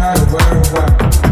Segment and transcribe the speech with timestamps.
[0.00, 1.29] not a word why.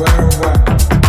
[0.00, 0.99] Right now